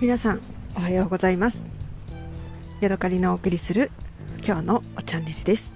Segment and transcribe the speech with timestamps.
[0.00, 0.40] 皆さん
[0.76, 1.64] おはようございます。
[2.80, 3.90] ヤドカリのお送りする
[4.46, 5.74] 今日のチャンネルです。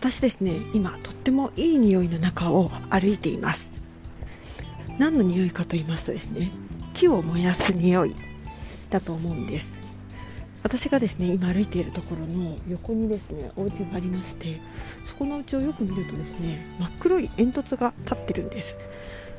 [0.00, 3.70] 私ですね今とってもいい匂いの中を歩いています。
[4.98, 6.50] 何の匂いかと言いますとですね
[6.94, 8.16] 木を燃やす匂い
[8.88, 9.76] だと思うんです。
[10.62, 14.62] 私がですね今歩いているところの横にですねお家がありまして
[15.04, 18.78] そこの家をよく見るとですね真っ黒い煙突が立ってるんです。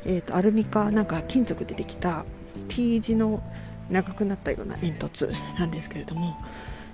[0.06, 2.26] えーと、アルミかなんか金属でできた
[2.70, 3.42] T 字の
[3.90, 6.38] 長くなったような煙突なんですけれども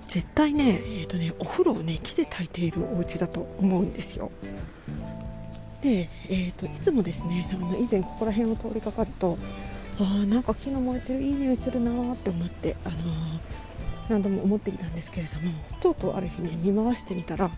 [0.08, 4.30] 絶対ね,、えーとねお風呂をね木で炊いているお家だと思うんですよ。
[5.82, 9.36] で、えーと、いつもですねあの以前ここら辺を通りかかると
[9.98, 13.00] あーなんか木の燃えてるいい匂いするなーって思って、あのー、
[14.08, 17.50] 何度も思っていたんですけれどもとうとうある日ね見回してみたら、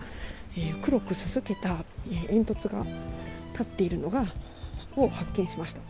[0.57, 2.85] えー、黒くすすけた、え、煙突が
[3.53, 4.27] 立っているのが
[4.97, 5.81] を発見しました。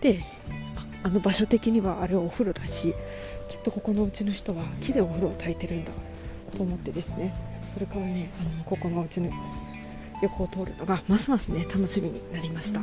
[0.00, 0.24] で
[1.04, 2.94] あの場所的にはあれはお風呂だし
[3.48, 5.90] きっとここのうちの人は木でお風呂を炊いてるんだ
[6.56, 7.34] と思ってですね
[7.74, 9.30] それからねあのここのうちの
[10.22, 12.80] 横を通るのがますますね楽しみになりました。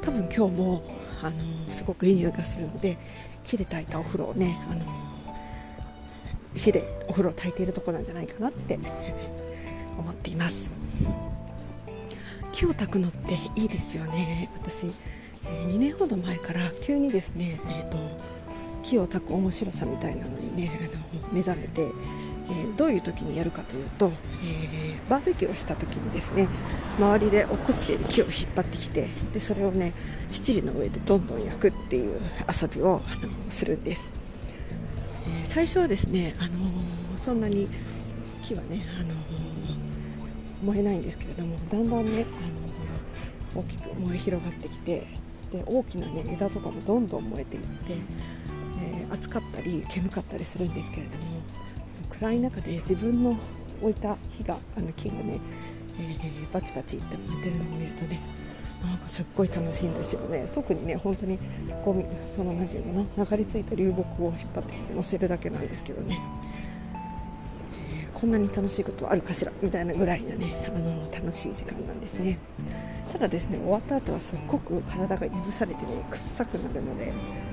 [0.00, 0.82] 多分今日も
[1.22, 2.96] あのすごくいい匂いがするので
[3.44, 4.84] 木で炊いたお風呂をねあの
[6.54, 8.78] 火でお風呂を炊いているとこなんじゃないかなって
[9.98, 10.72] 思っています。
[12.56, 14.48] 木を炊くのっていいですよね。
[14.54, 14.86] 私、
[15.44, 17.98] え、2年ほど前から急にですね、えーと、
[18.82, 24.10] 木を炊く面白さみたいなのにねあの目覚めて、えー、どういう時にやるかというと、
[24.42, 26.48] えー、バーベキューをした時にですね
[26.98, 29.92] 周りで落っこちている木を引っ張ってきてでそれをね
[30.30, 34.14] 七里の上でどんどん焼くっていう遊びをあのするんです、
[35.28, 36.52] え最初はですね、あの
[37.18, 37.68] そんなに
[38.42, 39.35] 木はね、あの
[40.62, 42.26] 燃えないんですけれどもだんだんね
[43.54, 45.06] あの大きく燃え広がってきて
[45.52, 47.94] で大きな、ね、枝とかもどんどん燃えていって、
[48.80, 51.24] えー、暑かったり煙かったりするんですけれども
[52.10, 53.36] 暗い中で自分の
[53.80, 55.40] 置いた火があの木がね、
[55.98, 58.20] えー、バチバチって燃えてるのを見るとね
[58.82, 60.48] なんかすっごい楽しいんですよね。
[60.54, 61.38] 特にね本当に
[61.84, 66.20] ゴミその何ていうのかな流れ着いた流木を引っ張ってきて乗せるだけなんですけどね。
[68.18, 72.38] こんなに楽しいことはあるかしらみたいなぐらいなねあの楽しい時間なんですね。
[73.12, 77.12] ただですね終わった後はすっごく体がいぶされてね臭くなるので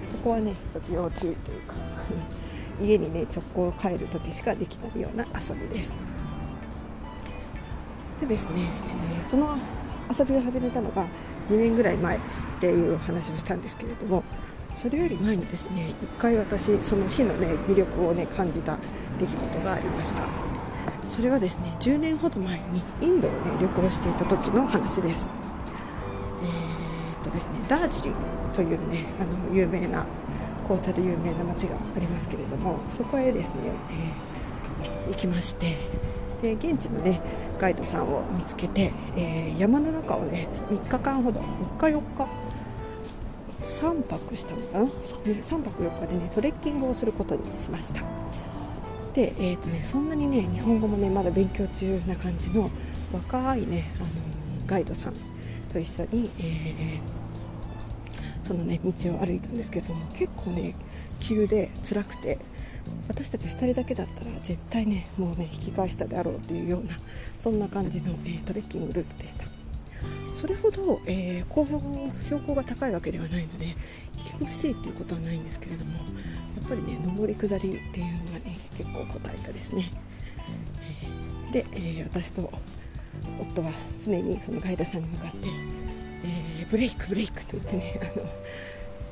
[0.09, 1.75] そこはね一つ要注意というか
[2.81, 5.99] 家にね直行帰る時しかできないような遊びです。
[8.21, 8.61] でですね、
[9.19, 9.57] え、その
[10.17, 11.05] 遊びを始めたのが
[11.49, 12.19] 2年ぐらい前っ
[12.61, 14.23] ていう話をしたんですけれども
[14.73, 18.77] それより前にですね1回私その日のね魅力をね感じた
[19.19, 20.52] 出来事がありました。
[21.07, 25.33] それはですね10年ほど前にインドをね旅行していた時の話です。
[26.43, 28.15] えー、っとですねダージリン
[28.53, 30.05] というねあの有名な
[30.63, 33.73] 紅茶で有名な街がありますけれどもそこへですね、
[34.81, 35.77] えー、行きまして
[36.41, 37.21] で現地のね
[37.59, 41.39] ガイドさんを見つけて、えー、山の中をね3日間ほど
[41.79, 42.27] 3日4日
[43.63, 48.22] 3泊したのかな？3, 泊4日でねトレッキングをすることにしました。
[49.13, 52.69] で、えーとね、そんなにね日本語もねまだ勉強中な感じの
[53.13, 54.07] 若いねあの
[54.65, 55.13] ガイドさん
[55.71, 60.75] と一緒に、えー、そのね道を歩いたんですけども結構ね
[61.19, 62.39] 急で辛くて
[63.07, 66.97] 私たち2人だけだったら絶対ねもうね引き返したであろうというような
[67.37, 69.62] そんな感じの、えー、トレッキングルートでした。
[70.35, 73.75] それほど、えー、高標高が高いわけではないので
[74.17, 79.91] 息苦しいっていうことはないんですけれどもやっぱりね上り下りっていうのがね結構答えたですね、
[81.51, 82.51] で、えー、私と
[83.39, 83.71] 夫は
[84.03, 85.47] 常にそのガイドさんに向かって、
[86.25, 88.25] えブレイクブレイクと言ってねあの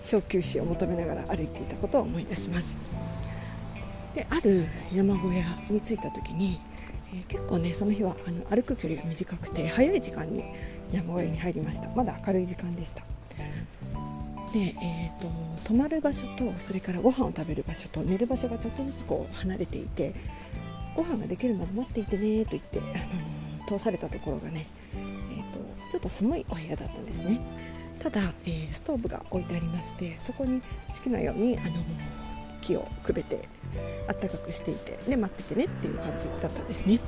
[0.02, 2.78] 小休止を求めながら歩いていたことを思い出します。
[4.16, 6.59] である山小屋に着いた時に、
[7.13, 10.43] えー、結構ねその日はあの歩く距離が短くて早い時間に
[10.91, 11.90] 山小屋に入りました。
[11.96, 13.03] まだ明るい時間でした。
[14.53, 15.31] で、えーと、
[15.63, 20.13] 泊まる場所とそれからご飯を食べる場所と寝る場所がちょっとずつこう離れていて
[20.93, 22.81] ご飯ができるまで待っていてねと言って、あ
[23.64, 25.59] の通されたところがね、えーと、
[25.91, 27.40] ちょっと寒いお部屋だったんですね。
[27.99, 30.59] ただ、えー、ストーブが置いてありましてそこに
[30.90, 31.69] 好きなようにあの
[32.61, 33.47] 木をくべて
[34.08, 36.99] あったかくしていてで待っててねっていう感じだったんですね。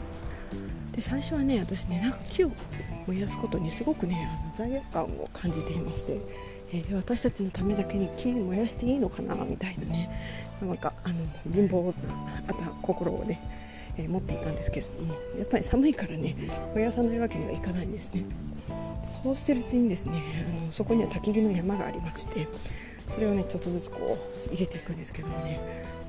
[0.92, 2.52] で最初はね私ねなんか木を
[3.08, 6.20] 燃やすことにすごくねあの罪悪感を感じていまして、
[6.72, 11.16] えー、私たちのためだけに木燃やしていいのかなみたいなねなんかあの
[11.52, 13.42] 貧乏な心をね、
[13.98, 16.36] えー、持っていたんですけれどもやっぱり寒いからね
[16.76, 18.24] 燃やさないわけにはいかないんですね。
[19.24, 20.22] そうしてるうちにですね
[20.62, 22.48] あのそこには焚き火の山がありまして
[23.14, 24.18] それをねちょっとずつこ
[24.50, 25.60] う入れていくんですけどもね。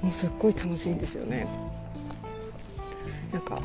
[0.02, 1.46] もうすっごい楽しいんですよね。
[3.32, 3.56] なんか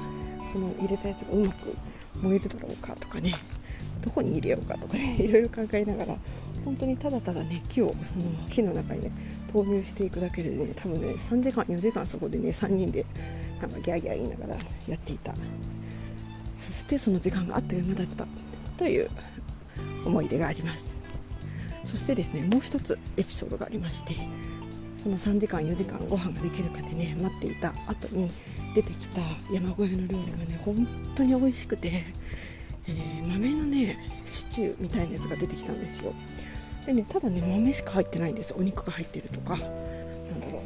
[0.53, 1.75] この入れたやつがうまく
[2.21, 3.35] 燃えるだろうかとかね。
[4.01, 5.15] どこに入れようかとかね。
[5.19, 6.17] いろいろ考えながら
[6.65, 9.11] 本当にただただね木をその木の中にね
[9.51, 13.05] 投入していくだけでね多分ね3時間4時間そこでね3人で
[13.61, 14.55] なんかギャーギャー言いながら
[14.87, 15.33] やっていた。
[16.59, 18.27] そしてその時間があっという間だった。
[18.77, 19.09] という
[20.05, 20.98] 思い出があります。
[21.85, 24.15] そしてですねもう一つエピソードがありまして
[24.97, 28.31] その3時間4時間ご飯ができるかでね待っていた後に
[28.75, 29.21] 出てきた
[29.51, 32.03] 山小屋の料理がね本当に美味しくて、
[32.87, 36.13] えー、豆のねシチューみたいなやつが出てきたんですよ。
[36.85, 39.57] でねただね豆しか入ってないんですお肉が入ってるとか。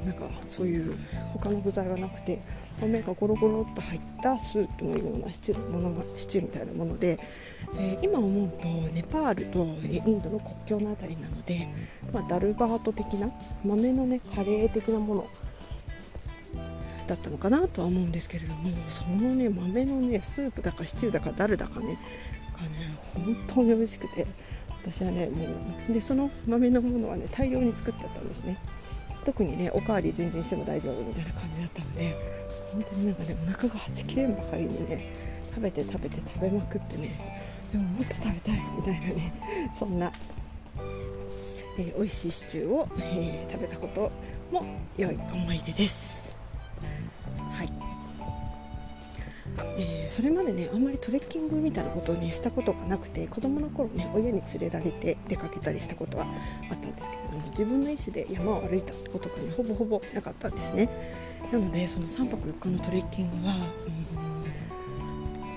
[0.05, 0.97] なんかそういう
[1.29, 2.41] 他の具材がなくて
[2.79, 7.19] 豆がゴロゴロっと入ったスープのようなシチューものがシチューみたいなもので、
[7.77, 11.67] えー、今思うとネパールとインドの国境の辺りなので、
[12.11, 13.29] まあ、ダルバート的な
[13.63, 15.27] 豆のねカレー的なもの
[17.07, 21.97] だったのかなとは思うんですけれどもそのね豆のねスープだかシチューだかダルだかね
[22.53, 24.25] がね本当に美味しくて
[24.81, 25.45] 私はねも
[25.89, 28.57] うでその豆のものはね大量に作ってあったんですね。
[29.23, 32.15] 特にねおかわり全然しても大丈夫みたいな感じだったので
[32.71, 35.13] 本当になんかねお腹がはちきれんばかりにね
[35.49, 37.19] 食べて食べて食べまくってね
[37.71, 39.33] でももっと食べたいみたいなね
[39.77, 40.11] そんな、
[41.77, 44.11] えー、美味しいシチューを、えー、食べたこと
[44.51, 44.63] も
[44.97, 46.22] 良い思い出です。
[49.75, 56.25] えー、それまでねあんまりトレッキングみたいなことをねしたことがなくて子供の頃ね親に連れられて出かけたりしたことは
[56.69, 60.89] あったんですけれども自分の意思で山を歩いたことがねほぼほぼなかったんですね
[61.51, 63.55] なのでその3泊4日のトレッキングは、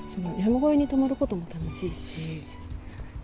[0.04, 2.42] うん、その山小屋に泊まることも楽しいし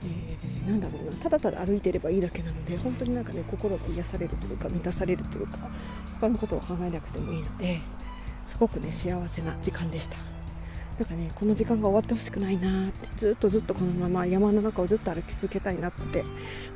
[0.05, 5.59] えー、なんだろうなただただ歩いてればいいだけなので本当になんかね心が癒されるというか満たされるというか
[6.21, 7.81] 他のことを考えなくてもいいので
[8.47, 10.31] すごくね幸せな時間でした。
[10.99, 16.25] なんかねこの時間が終わってほしくないなってずっとずっとこのまま山の中をずっと歩き続けたいなって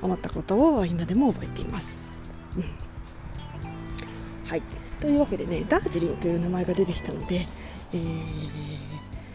[0.01, 2.05] 思ったことを今でも覚えています。
[2.57, 2.65] うん、
[4.49, 4.63] はい。
[5.01, 7.47] というわけでねダージリンという名前が出てきたので、
[7.93, 8.01] えー、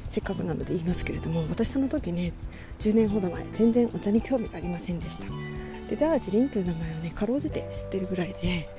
[0.10, 2.34] せっかくなので言いますけれども私その時ね
[2.80, 5.26] 10年ほど前全然お茶に興味がありませんでした。
[5.90, 8.70] でダージリンという名前をねかろうじて知ってるぐらいで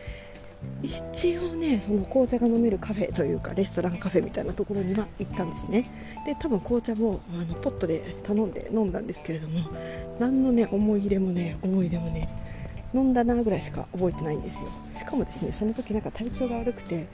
[0.82, 5.88] 一応ねその紅茶が飲めるカフェというかレストランカフェみたいなところには行ったんですね。
[6.26, 9.70] で多分紅茶もあのポットで頼んで飲んだんですけれども
[10.18, 12.28] 何のね思い入れもね思い出もね
[12.92, 14.68] 飲んだなぐらいしか覚えてないんですよ。
[14.94, 17.06] しかもですねその時なんか体調が悪くて、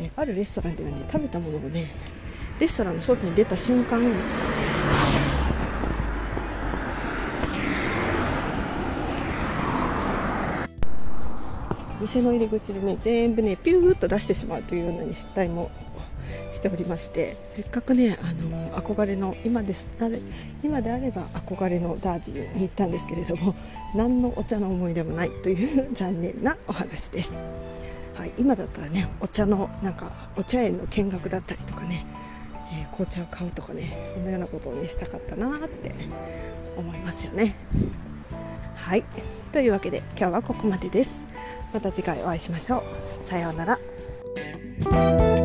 [0.00, 1.90] えあるレストランではね食べたものをね
[2.60, 4.00] レストランの外に出た瞬間
[12.00, 15.70] 店の入り口でね全部ねピューッと出してしまうというような、ね、失態も
[16.52, 20.20] しておりましてせっかくねあの憧れの今ですあれ
[20.62, 23.54] 今であれば憧れのダージリンに行ったんですけれども
[23.94, 27.38] 何のお茶の思い出もないという 残念なお話です、
[28.14, 32.04] はい、今だったらねお茶のなんかお茶園の見学だったりとかね、
[32.72, 35.94] えー、紅茶を買うとかねそんなようなことをねしたかったなって
[36.76, 37.56] 思いますよね。
[38.74, 39.04] はい。
[39.52, 41.24] というわけで今日はここまでです。
[41.72, 42.82] また次回お会いしましょ
[43.22, 43.26] う。
[43.26, 45.37] さようなら。